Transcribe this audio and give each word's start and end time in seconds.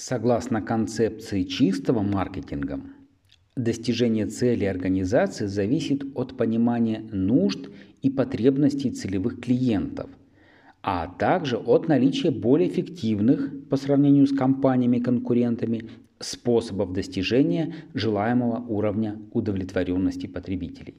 Согласно 0.00 0.62
концепции 0.62 1.42
чистого 1.42 2.02
маркетинга, 2.02 2.80
достижение 3.56 4.26
цели 4.26 4.64
организации 4.64 5.46
зависит 5.46 6.04
от 6.14 6.36
понимания 6.36 7.00
нужд 7.10 7.68
и 8.00 8.08
потребностей 8.08 8.92
целевых 8.92 9.40
клиентов, 9.40 10.08
а 10.84 11.08
также 11.08 11.56
от 11.56 11.88
наличия 11.88 12.30
более 12.30 12.68
эффективных 12.68 13.68
по 13.68 13.76
сравнению 13.76 14.28
с 14.28 14.32
компаниями-конкурентами 14.32 15.90
способов 16.20 16.92
достижения 16.92 17.74
желаемого 17.92 18.64
уровня 18.68 19.20
удовлетворенности 19.32 20.28
потребителей. 20.28 20.94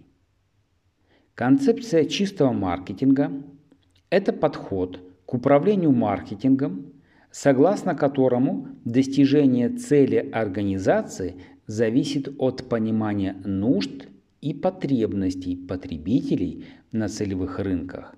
Концепция 1.35 2.03
чистого 2.03 2.51
маркетинга– 2.51 3.31
это 4.09 4.33
подход 4.33 4.99
к 5.25 5.33
управлению 5.35 5.93
маркетингом, 5.93 6.98
согласно 7.31 7.95
которому 7.95 8.67
достижение 8.85 9.69
цели 9.69 10.29
организации 10.31 11.35
зависит 11.67 12.33
от 12.39 12.67
понимания 12.67 13.35
нужд 13.45 14.07
и 14.41 14.53
потребностей 14.53 15.55
потребителей 15.55 16.65
на 16.91 17.07
целевых 17.07 17.59
рынках, 17.59 18.15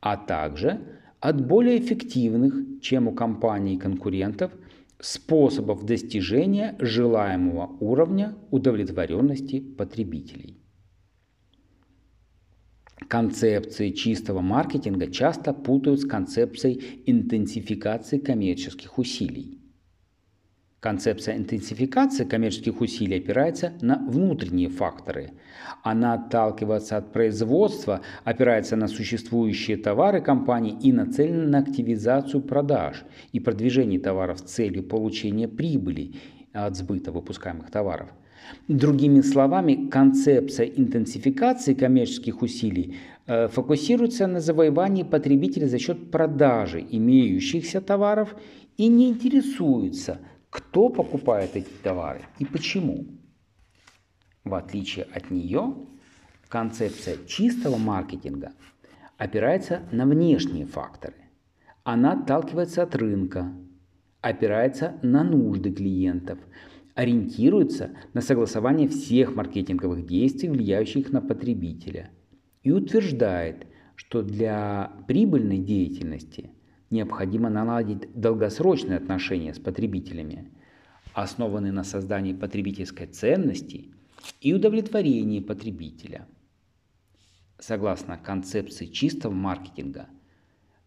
а 0.00 0.16
также 0.16 0.80
от 1.20 1.46
более 1.46 1.78
эффективных, 1.78 2.80
чем 2.80 3.08
у 3.08 3.12
компаний 3.12 3.78
конкурентов, 3.78 4.52
способов 4.98 5.84
достижения 5.84 6.76
желаемого 6.78 7.76
уровня 7.80 8.34
удовлетворенности 8.50 9.60
потребителей. 9.60 10.59
Концепции 13.10 13.90
чистого 13.90 14.40
маркетинга 14.40 15.08
часто 15.10 15.52
путают 15.52 16.00
с 16.00 16.04
концепцией 16.04 17.02
интенсификации 17.06 18.20
коммерческих 18.20 18.98
усилий. 18.98 19.58
Концепция 20.78 21.36
интенсификации 21.36 22.24
коммерческих 22.24 22.80
усилий 22.80 23.18
опирается 23.18 23.72
на 23.80 23.96
внутренние 23.96 24.68
факторы. 24.68 25.32
Она 25.82 26.14
отталкивается 26.14 26.98
от 26.98 27.12
производства, 27.12 28.02
опирается 28.22 28.76
на 28.76 28.86
существующие 28.86 29.76
товары 29.76 30.20
компании 30.20 30.78
и 30.80 30.92
нацелена 30.92 31.48
на 31.48 31.58
активизацию 31.58 32.40
продаж 32.42 33.02
и 33.32 33.40
продвижение 33.40 33.98
товаров 33.98 34.38
с 34.38 34.42
целью 34.42 34.84
получения 34.84 35.48
прибыли 35.48 36.14
от 36.52 36.76
сбыта 36.76 37.10
выпускаемых 37.10 37.72
товаров. 37.72 38.10
Другими 38.68 39.20
словами, 39.20 39.88
концепция 39.88 40.66
интенсификации 40.66 41.74
коммерческих 41.74 42.42
усилий 42.42 42.96
э, 43.26 43.48
фокусируется 43.48 44.26
на 44.26 44.40
завоевании 44.40 45.02
потребителя 45.02 45.66
за 45.66 45.78
счет 45.78 46.10
продажи 46.10 46.84
имеющихся 46.90 47.80
товаров 47.80 48.34
и 48.76 48.88
не 48.88 49.08
интересуется– 49.08 50.20
кто 50.50 50.88
покупает 50.88 51.54
эти 51.54 51.70
товары 51.82 52.22
и 52.38 52.44
почему. 52.44 53.06
В 54.44 54.54
отличие 54.54 55.06
от 55.14 55.30
нее, 55.30 55.76
концепция 56.48 57.16
чистого 57.26 57.76
маркетинга 57.76 58.52
опирается 59.16 59.82
на 59.92 60.06
внешние 60.06 60.66
факторы. 60.66 61.14
Она 61.84 62.12
отталкивается 62.12 62.82
от 62.82 62.94
рынка, 62.96 63.52
опирается 64.20 64.98
на 65.02 65.22
нужды 65.22 65.72
клиентов, 65.72 66.38
ориентируется 67.00 67.90
на 68.12 68.20
согласование 68.20 68.88
всех 68.88 69.34
маркетинговых 69.34 70.06
действий, 70.06 70.50
влияющих 70.50 71.10
на 71.10 71.20
потребителя, 71.20 72.10
и 72.62 72.70
утверждает, 72.70 73.66
что 73.96 74.22
для 74.22 74.92
прибыльной 75.06 75.58
деятельности– 75.58 76.50
необходимо 76.90 77.48
наладить 77.48 78.12
долгосрочные 78.20 78.98
отношения 78.98 79.54
с 79.54 79.58
потребителями, 79.58 80.50
основанные 81.14 81.72
на 81.72 81.84
создании 81.84 82.32
потребительской 82.34 83.06
ценности 83.06 83.94
и 84.40 84.52
удовлетворении 84.52 85.40
потребителя. 85.40 86.26
Согласно 87.58 88.18
концепции 88.18 88.86
чистого 88.86 89.32
маркетинга, 89.32 90.08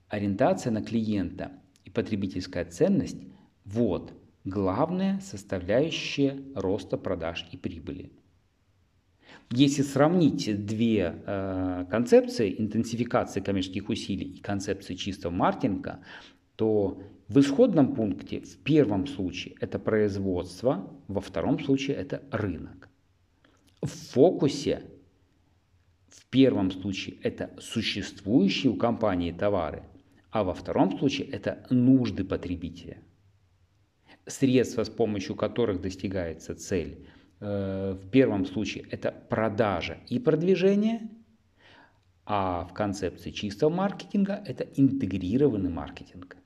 ориентация 0.10 0.72
на 0.72 0.84
клиента 0.84 1.54
и 1.86 1.90
потребительская 1.90 2.66
ценность– 2.66 3.18
вот 3.66 4.14
главная 4.46 5.20
составляющая 5.22 6.42
роста 6.56 6.98
продаж 6.98 7.48
и 7.52 7.58
прибыли. 7.58 8.12
Если 9.52 9.84
сравнить 9.84 10.66
две 10.66 11.22
э, 11.26 11.86
концепции 11.90 12.56
интенсификации 12.59 13.40
коммерческих 13.40 13.90
усилий 13.90 14.26
и 14.26 14.42
концепции 14.42 14.96
чистого 14.96 15.31
маркетинга, 15.31 16.00
то 16.56 17.02
в 17.28 17.40
исходном 17.40 17.94
пункте 17.94 18.42
в 18.42 18.58
первом 18.59 19.08
случае 19.08 19.56
это 19.59 19.80
производство, 19.80 20.92
во 21.08 21.22
втором 21.22 21.60
случае 21.60 21.98
это 21.98 22.24
рынок. 22.31 22.90
В 23.81 23.90
фокусе 23.90 24.84
в 26.08 26.25
первом 26.28 26.72
случае 26.72 27.18
это 27.22 27.52
существующие 27.60 28.72
у 28.72 28.75
компании 28.75 29.31
товары, 29.31 29.84
а 30.31 30.44
во 30.44 30.54
втором 30.54 30.98
случае 30.98 31.28
это 31.28 31.66
нужды 31.70 32.24
потребителя. 32.24 32.98
Средства, 34.26 34.84
с 34.84 34.90
помощью 34.90 35.36
которых 35.36 35.82
достигается 35.82 36.56
цель– 36.56 37.06
Э, 37.46 37.98
в 38.02 38.10
первом 38.10 38.46
случае 38.46 38.86
это 38.90 39.14
продажа 39.30 39.98
и 40.08 40.18
продвижение, 40.18 41.10
а 42.26 42.64
в 42.64 42.74
концепции 42.74 43.32
чистого 43.32 43.70
маркетинга 43.70 44.42
это 44.46 44.64
интегрированный 44.64 45.70
маркетинг. 45.70 46.38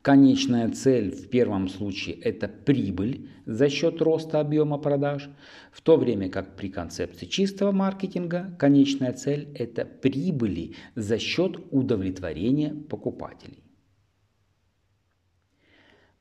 Конечная 0.00 0.70
цель 0.70 1.10
в 1.10 1.28
первом 1.28 1.68
случае– 1.68 2.16
это 2.22 2.48
прибыль 2.48 3.28
за 3.44 3.68
счет 3.68 4.00
роста 4.00 4.40
объема 4.40 4.78
продаж, 4.78 5.28
в 5.70 5.82
то 5.82 5.98
время 5.98 6.30
как 6.30 6.56
при 6.56 6.70
концепции 6.70 7.26
чистого 7.26 7.70
маркетинга 7.70 8.56
конечная 8.58 9.12
цель– 9.12 9.52
это 9.54 9.84
прибыли 9.84 10.74
за 10.94 11.18
счет 11.18 11.58
удовлетворения 11.70 12.74
покупателей. 12.88 13.61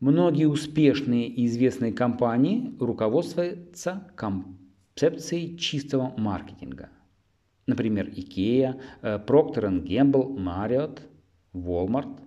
Многие 0.02 0.46
успешные 0.46 1.28
и 1.28 1.46
известные 1.46 1.94
компании 1.94 2.74
руководствуются 2.80 4.12
концепцией 4.16 5.60
чистого 5.60 6.12
маркетинга. 6.18 6.90
Например, 7.68 8.08
IKEA, 8.08 8.82
э, 9.04 9.20
Procter 9.28 9.70
Gamble, 9.84 10.36
Marriott, 10.36 11.02
Walmart. 11.54 12.18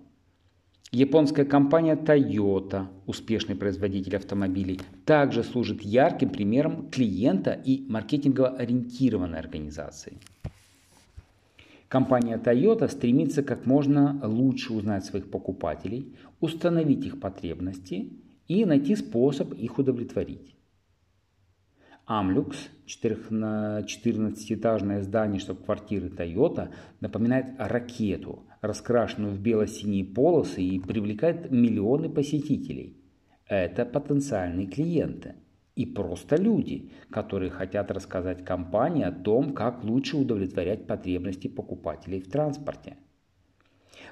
Японская 0.93 1.43
компания 1.43 1.97
Toyota, 1.97 2.87
успешный 3.07 3.57
производитель 3.57 4.15
автомобилей, 4.15 4.79
также 5.05 5.43
служит 5.43 5.81
ярким 5.81 6.29
примером 6.29 6.89
клиента 6.89 7.51
и 7.51 7.85
маркетингово 7.89 8.51
ориентированной 8.51 9.39
организации. 9.39 10.17
Компания 11.87 12.37
Toyota 12.37 12.89
стремится 12.89 13.43
как 13.43 13.65
можно 13.65 14.19
лучше 14.23 14.73
узнать 14.73 15.05
своих 15.05 15.29
покупателей, 15.29 16.15
установить 16.39 17.05
их 17.05 17.19
потребности 17.19 18.13
и 18.47 18.65
найти 18.65 18.95
способ 18.95 19.53
их 19.53 19.77
удовлетворить. 19.77 20.55
Амлюкс, 22.07 22.69
14-этажное 22.87 25.01
здание 25.01 25.39
штаб-квартиры 25.39 26.09
Toyota, 26.09 26.69
напоминает 27.01 27.47
ракету, 27.57 28.43
раскрашенную 28.61 29.33
в 29.33 29.39
бело-синие 29.39 30.05
полосы 30.05 30.61
и 30.61 30.79
привлекает 30.79 31.51
миллионы 31.51 32.09
посетителей. 32.09 32.95
Это 33.47 33.85
потенциальные 33.85 34.67
клиенты– 34.67 35.35
и 35.75 35.85
просто 35.85 36.37
люди, 36.37 36.91
которые 37.09 37.51
хотят 37.51 37.91
рассказать 37.91 38.45
компании 38.45 39.03
о 39.03 39.11
том, 39.11 39.53
как 39.53 39.83
лучше 39.83 40.17
удовлетворять 40.17 40.87
потребности 40.87 41.47
покупателей 41.47 42.21
в 42.21 42.29
транспорте. 42.29 42.97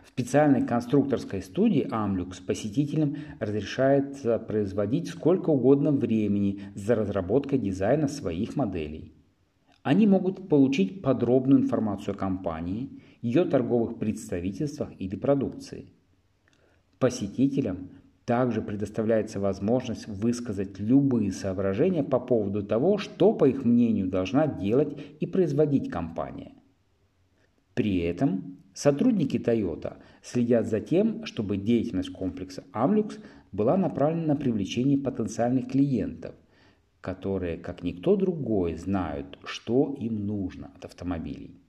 В 0.04 0.10
специальной 0.10 0.66
конструкторской 0.66 1.42
студии 1.42 1.88
Амлюкс 1.90 2.40
посетителям 2.40 3.16
разрешается 3.40 4.38
производить 4.40 5.08
сколько 5.08 5.50
угодно 5.50 5.92
времени 5.92 6.62
за 6.76 6.96
разработкой 6.96 7.60
дизайна 7.60 8.08
своих 8.08 8.56
моделей. 8.56 9.14
Они 9.82 10.08
могут 10.08 10.50
получить 10.50 11.02
подробную 11.02 11.62
информацию 11.62 12.16
о 12.16 12.18
компании, 12.18 13.02
ее 13.22 13.46
торговых 13.46 13.98
представительствах 13.98 14.90
или 15.00 15.16
продукции. 15.16 15.94
Посетителям 17.00 17.90
также 18.26 18.62
предоставляется 18.62 19.40
возможность 19.40 20.08
высказать 20.08 20.80
любые 20.80 21.32
соображения 21.32 22.04
по 22.04 22.20
поводу 22.20 22.64
того, 22.64 22.98
что, 22.98 23.34
по 23.34 23.46
их 23.46 23.66
мнению, 23.66 24.08
должна 24.08 24.48
делать 24.48 24.98
и 25.20 25.26
производить 25.26 25.90
компания. 25.90 26.54
При 27.74 28.00
этом 28.00 28.58
сотрудники 28.74 29.38
Toyota 29.38 29.98
следят 30.22 30.68
за 30.68 30.80
тем, 30.80 31.26
чтобы 31.26 31.58
деятельность 31.58 32.12
комплекса 32.12 32.64
Amlux 32.74 33.20
была 33.52 33.78
направлена 33.78 34.34
на 34.34 34.36
привлечение 34.36 34.98
потенциальных 34.98 35.70
клиентов, 35.70 36.36
которые, 37.02 37.58
как 37.58 37.84
никто 37.84 38.16
другой, 38.16 38.76
знают, 38.76 39.38
что 39.44 39.96
им 40.00 40.26
нужно 40.26 40.72
от 40.76 40.86
автомобилей. 40.86 41.63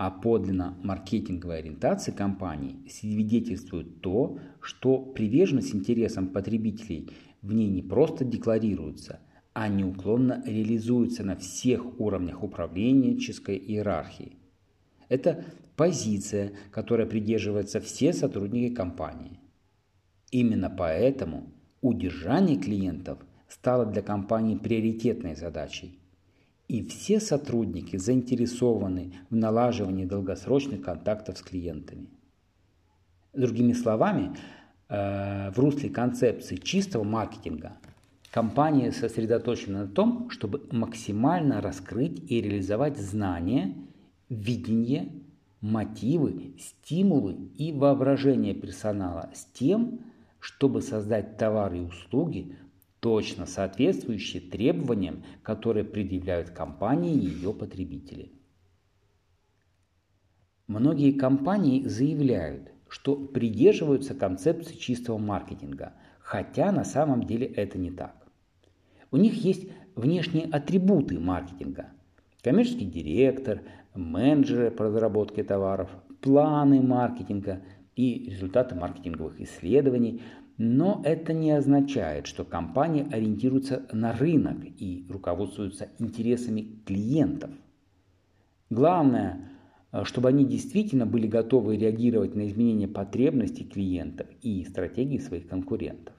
О 0.00 0.10
подлинно 0.10 0.78
маркетинговой 0.82 1.58
ориентации 1.58 2.10
компании 2.10 2.88
свидетельствует 2.88 4.00
то, 4.00 4.38
что 4.62 4.96
приверженность 4.96 5.74
интересам 5.74 6.28
потребителей 6.28 7.10
в 7.42 7.52
ней 7.52 7.68
не 7.68 7.82
просто 7.82 8.24
декларируется, 8.24 9.20
а 9.52 9.68
неуклонно 9.68 10.42
реализуется 10.46 11.22
на 11.22 11.36
всех 11.36 12.00
уровнях 12.00 12.42
управленческой 12.42 13.58
иерархии. 13.58 14.38
Это 15.10 15.44
позиция, 15.76 16.52
которой 16.70 17.04
придерживаются 17.04 17.78
все 17.78 18.14
сотрудники 18.14 18.74
компании. 18.74 19.38
Именно 20.30 20.70
поэтому 20.70 21.52
удержание 21.82 22.56
клиентов 22.56 23.18
стало 23.48 23.84
для 23.84 24.00
компании 24.00 24.56
приоритетной 24.56 25.34
задачей 25.34 25.99
и 26.70 26.86
все 26.86 27.18
сотрудники 27.18 27.96
заинтересованы 27.96 29.12
в 29.28 29.34
налаживании 29.34 30.04
долгосрочных 30.04 30.82
контактов 30.82 31.36
с 31.36 31.42
клиентами. 31.42 32.06
Другими 33.32 33.72
словами, 33.72 34.36
э, 34.88 35.50
в 35.50 35.58
русле 35.58 35.90
концепции 35.90 36.54
чистого 36.54 37.02
маркетинга 37.02 37.72
компания 38.30 38.92
сосредоточена 38.92 39.80
на 39.80 39.88
том, 39.88 40.30
чтобы 40.30 40.68
максимально 40.70 41.60
раскрыть 41.60 42.22
и 42.30 42.40
реализовать 42.40 42.96
знания, 42.98 43.74
видение, 44.28 45.08
мотивы, 45.60 46.54
стимулы 46.56 47.50
и 47.58 47.72
воображение 47.72 48.54
персонала 48.54 49.28
с 49.34 49.44
тем, 49.46 50.02
чтобы 50.38 50.82
создать 50.82 51.36
товары 51.36 51.78
и 51.78 51.80
услуги, 51.80 52.54
точно 53.00 53.46
соответствующие 53.46 54.42
требованиям, 54.42 55.24
которые 55.42 55.84
предъявляют 55.84 56.50
компании 56.50 57.14
и 57.14 57.26
ее 57.26 57.52
потребители. 57.52 58.32
Многие 60.66 61.12
компании 61.12 61.82
заявляют, 61.84 62.70
что 62.88 63.16
придерживаются 63.16 64.14
концепции 64.14 64.76
чистого 64.76 65.18
маркетинга, 65.18 65.94
хотя 66.20 66.70
на 66.70 66.84
самом 66.84 67.24
деле 67.24 67.46
это 67.46 67.78
не 67.78 67.90
так. 67.90 68.14
У 69.10 69.16
них 69.16 69.44
есть 69.44 69.68
внешние 69.96 70.46
атрибуты 70.46 71.18
маркетинга. 71.18 71.86
Коммерческий 72.42 72.86
директор, 72.86 73.62
менеджеры 73.94 74.70
по 74.70 74.84
разработке 74.84 75.42
товаров, 75.42 75.90
планы 76.20 76.80
маркетинга 76.80 77.62
и 77.96 78.30
результаты 78.30 78.74
маркетинговых 78.74 79.40
исследований– 79.40 80.22
но 80.62 81.00
это 81.06 81.32
не 81.32 81.52
означает, 81.52 82.26
что 82.26 82.44
компания 82.44 83.08
ориентируется 83.10 83.86
на 83.92 84.12
рынок 84.12 84.58
и 84.76 85.06
руководствуется 85.08 85.88
интересами 85.98 86.82
клиентов. 86.84 87.50
Главное, 88.68 89.52
э, 89.90 90.04
чтобы 90.04 90.28
они 90.28 90.44
действительно 90.44 91.06
были 91.06 91.26
готовы 91.26 91.78
реагировать 91.78 92.34
на 92.34 92.46
изменения 92.46 92.88
потребностей 92.88 93.64
клиентов 93.64 94.26
и 94.42 94.62
стратегии 94.64 95.16
своих 95.16 95.48
конкурентов. 95.48 96.14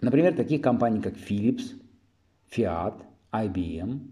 Например, 0.00 0.34
такие 0.34 0.58
компании, 0.58 1.02
как 1.02 1.16
Philips, 1.16 1.74
Fiat, 2.50 3.02
IBM 3.30 4.10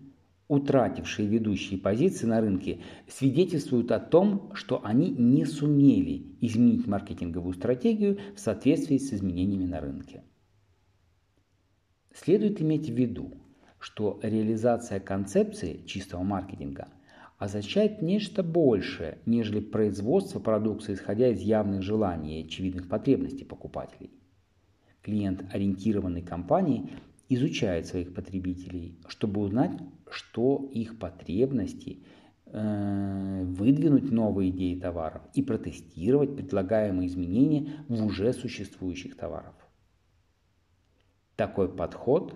утратившие 0.48 1.28
ведущие 1.28 1.78
позиции 1.78 2.26
на 2.26 2.40
рынке, 2.40 2.81
свидетельствуют 3.08 3.90
о 3.90 3.98
том, 3.98 4.52
что 4.54 4.84
они 4.84 5.10
не 5.10 5.44
сумели 5.44 6.37
изменить 6.40 6.87
маркетинговую 6.87 7.54
стратегию 7.54 8.19
в 8.34 8.40
соответствии 8.40 8.98
с 8.98 9.12
изменениями 9.12 9.66
на 9.66 9.81
рынке. 9.81 10.22
Следует 12.14 12.62
иметь 12.62 12.88
в 12.88 12.94
виду, 12.94 13.32
что 13.78 14.19
реализация 14.22 15.00
концепции 15.00 15.82
чистого 15.84 16.22
маркетинга 16.22 16.88
означает 17.38 18.00
нечто 18.00 18.42
большее, 18.42 19.19
нежели 19.26 19.60
производство 19.60 20.40
продукции, 20.40 20.94
исходя 20.94 21.28
из 21.28 21.40
явных 21.40 21.82
желаний 21.82 22.40
и 22.40 22.46
очевидных 22.46 22.88
потребностей 22.88 23.44
покупателей. 23.44 24.10
Клиент 25.02 25.44
ориентированной 25.52 26.22
компании 26.22 26.90
изучает 27.28 27.87
своих 27.87 28.14
потребителей, 28.14 28.99
чтобы 29.08 29.40
узнать, 29.40 29.78
что 30.11 30.69
их 30.73 30.99
потребности, 30.99 32.05
э, 32.46 33.43
выдвинуть 33.44 34.11
новые 34.11 34.50
идеи 34.50 34.78
товаров 34.78 35.23
и 35.34 35.43
протестировать 35.43 36.37
предлагаемые 36.37 37.08
изменения 37.08 37.84
в 37.88 38.05
уже 38.05 38.32
существующих 38.32 39.17
товарах. 39.17 39.55
Такой 41.34 41.69
подход, 41.69 42.34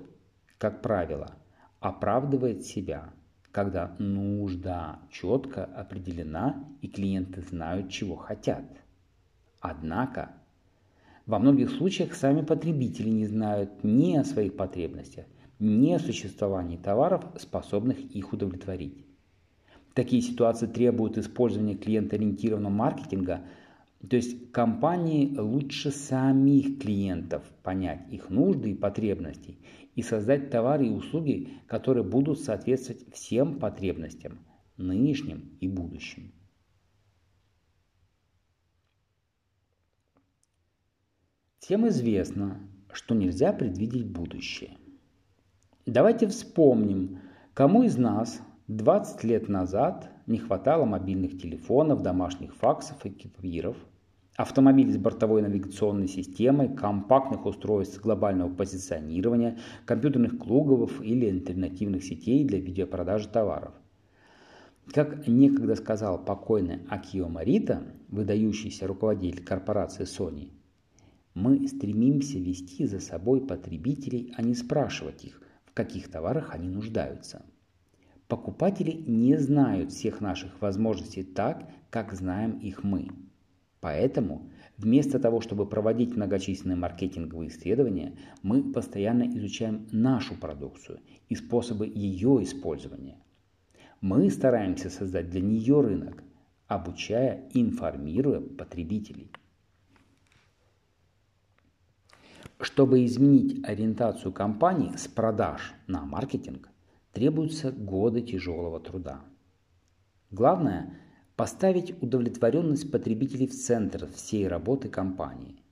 как 0.58 0.82
правило, 0.82 1.34
оправдывает 1.78 2.64
себя, 2.64 3.14
когда 3.52 3.96
нужда 3.98 5.00
четко 5.10 5.64
определена 5.64 6.68
и 6.82 6.88
клиенты 6.88 7.42
знают, 7.42 7.90
чего 7.90 8.16
хотят. 8.16 8.64
Однако 9.60 10.32
во 11.30 11.38
многих 11.38 11.70
случаях 11.70 12.14
сами 12.14 12.42
потребители 12.42 13.08
не 13.08 13.24
знают 13.24 13.84
ни 13.84 14.16
о 14.16 14.24
своих 14.24 14.56
потребностях, 14.56 15.26
ни 15.60 15.92
о 15.92 16.00
существовании 16.00 16.76
товаров, 16.76 17.24
способных 17.38 18.00
их 18.00 18.32
удовлетворить. 18.32 19.06
Такие 19.94 20.22
ситуации 20.22 20.66
требуют 20.66 21.18
использования 21.18 21.76
клиент-ориентированного 21.76 22.72
маркетинга, 22.72 23.42
то 24.08 24.16
есть 24.16 24.50
компании 24.50 25.36
лучше 25.38 25.92
самих 25.92 26.80
клиентов 26.80 27.44
понять 27.62 28.00
их 28.10 28.28
нужды 28.28 28.72
и 28.72 28.74
потребности 28.74 29.58
и 29.94 30.02
создать 30.02 30.50
товары 30.50 30.88
и 30.88 30.90
услуги, 30.90 31.50
которые 31.68 32.02
будут 32.02 32.40
соответствовать 32.40 33.04
всем 33.12 33.60
потребностям, 33.60 34.40
нынешним 34.76 35.56
и 35.60 35.68
будущим. 35.68 36.32
Всем 41.70 41.86
известно, 41.86 42.58
что 42.92 43.14
нельзя 43.14 43.52
предвидеть 43.52 44.10
будущее. 44.10 44.72
Давайте 45.86 46.26
вспомним, 46.26 47.20
кому 47.54 47.84
из 47.84 47.96
нас 47.96 48.40
20 48.66 49.22
лет 49.22 49.48
назад 49.48 50.10
не 50.26 50.38
хватало 50.38 50.84
мобильных 50.84 51.40
телефонов, 51.40 52.02
домашних 52.02 52.56
факсов 52.56 53.06
и 53.06 53.10
кипиров, 53.10 53.76
автомобилей 54.34 54.90
с 54.90 54.96
бортовой 54.96 55.42
навигационной 55.42 56.08
системой, 56.08 56.74
компактных 56.74 57.46
устройств 57.46 58.00
глобального 58.00 58.52
позиционирования, 58.52 59.56
компьютерных 59.86 60.38
клубов 60.38 61.00
или 61.00 61.26
альтернативных 61.26 62.02
сетей 62.02 62.44
для 62.44 62.58
видеопродажи 62.58 63.28
товаров. 63.28 63.74
Как 64.92 65.28
некогда 65.28 65.76
сказал 65.76 66.18
покойный 66.18 66.80
Акио 66.88 67.28
Марита, 67.28 67.84
выдающийся 68.08 68.88
руководитель 68.88 69.44
корпорации 69.44 70.02
Sony, 70.02 70.50
мы 71.34 71.66
стремимся 71.68 72.38
вести 72.38 72.86
за 72.86 73.00
собой 73.00 73.46
потребителей, 73.46 74.32
а 74.36 74.42
не 74.42 74.54
спрашивать 74.54 75.24
их, 75.24 75.40
в 75.64 75.72
каких 75.72 76.10
товарах 76.10 76.54
они 76.54 76.68
нуждаются. 76.68 77.44
Покупатели 78.26 78.92
не 78.92 79.36
знают 79.38 79.92
всех 79.92 80.20
наших 80.20 80.60
возможностей 80.60 81.22
так, 81.22 81.68
как 81.90 82.12
знаем 82.12 82.58
их 82.58 82.84
мы. 82.84 83.08
Поэтому 83.80 84.50
вместо 84.76 85.18
того, 85.18 85.40
чтобы 85.40 85.66
проводить 85.66 86.14
многочисленные 86.14 86.76
маркетинговые 86.76 87.48
исследования, 87.48 88.16
мы 88.42 88.72
постоянно 88.72 89.24
изучаем 89.36 89.88
нашу 89.90 90.34
продукцию 90.34 91.00
и 91.28 91.34
способы 91.34 91.86
ее 91.86 92.42
использования. 92.42 93.16
Мы 94.00 94.30
стараемся 94.30 94.90
создать 94.90 95.30
для 95.30 95.40
нее 95.40 95.80
рынок, 95.80 96.22
обучая 96.66 97.48
и 97.52 97.60
информируя 97.60 98.40
потребителей. 98.40 99.30
Чтобы 102.60 103.06
изменить 103.06 103.66
ориентацию 103.66 104.32
компании 104.32 104.94
с 104.94 105.08
продаж 105.08 105.72
на 105.86 106.04
маркетинг, 106.04 106.68
требуются 107.12 107.72
годы 107.72 108.20
тяжелого 108.20 108.78
труда. 108.80 109.24
Главное– 110.30 111.00
поставить 111.36 111.94
удовлетворенность 112.02 112.92
потребителей 112.92 113.46
в 113.46 113.54
центр 113.54 114.06
всей 114.14 114.46
работы 114.46 114.90
компании. 114.90 115.64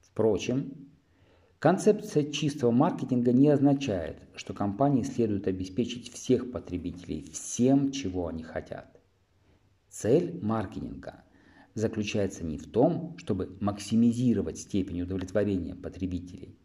Впрочем, 0.00 0.88
концепция 1.58 2.30
чистого 2.32 2.70
маркетинга 2.70 3.34
не 3.34 3.50
означает, 3.50 4.22
что 4.34 4.54
компании 4.54 5.02
следует 5.02 5.46
обеспечить 5.46 6.10
всех 6.10 6.50
потребителей 6.52 7.30
всем, 7.30 7.92
чего 7.92 8.28
они 8.28 8.42
хотят. 8.44 8.98
Цель 9.90 10.40
маркетинга– 10.42 11.22
заключается 11.74 12.44
не 12.44 12.58
в 12.58 12.66
том, 12.66 13.16
чтобы 13.18 13.56
максимизировать 13.60 14.58
степень 14.58 15.02
удовлетворения 15.02 15.74
потребителей, 15.74 16.56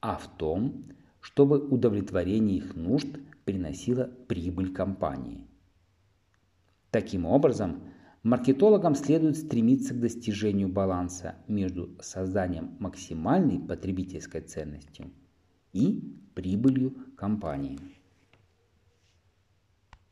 а 0.00 0.16
в 0.16 0.36
том, 0.36 0.86
чтобы 1.20 1.58
удовлетворение 1.58 2.58
их 2.58 2.74
нужд 2.74 3.08
приносило 3.44 4.04
прибыль 4.26 4.72
компании. 4.72 5.46
Таким 6.90 7.26
образом, 7.26 7.82
маркетологам 8.22 8.94
следует 8.94 9.36
стремиться 9.36 9.94
к 9.94 10.00
достижению 10.00 10.68
баланса 10.68 11.36
между 11.46 11.96
созданием 12.00 12.76
максимальной 12.78 13.60
потребительской 13.60 14.40
ценностью 14.40 15.10
и 15.72 16.16
прибылью 16.34 16.96
компании. 17.16 17.78